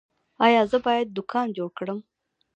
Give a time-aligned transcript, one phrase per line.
[0.45, 1.99] ایا زه باید دوکان جوړ کړم؟